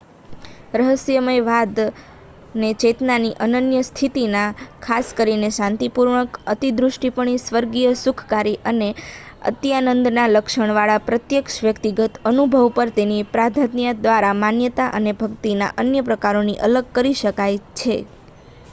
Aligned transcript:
રહસ્યવાદને 0.73 2.69
ચેતનાની 2.81 3.33
અનન્ય 3.47 3.81
સ્થિતિના 3.85 4.45
ખાસ 4.85 5.11
કરીને 5.17 5.49
શાંતિપૂર્ણ 5.51 6.17
અંતર્દૃષ્ટિપૂર્ણ 6.47 7.37
સ્વર્ગીય 7.43 7.91
સુખકારી 8.01 8.55
અથવા 8.65 8.89
અત્યાનંદના 9.51 10.25
લક્ષણવાળા 10.31 11.05
પ્રત્યક્ષ 11.05 11.61
વ્યક્તિગત 11.63 12.19
અનુભવ 12.27 12.65
પર 12.75 12.95
તેની 12.97 13.23
પ્રાધાન્યતા 13.31 14.01
દ્વારા 14.01 14.35
માન્યતાના 14.41 14.99
અને 14.99 15.17
ભક્તિના 15.21 15.71
અન્ય 15.79 16.07
પ્રકારોથી 16.09 16.61
અલગ 16.65 16.93
કરી 16.95 17.17
શકાય 17.19 17.65
છે 17.77 17.95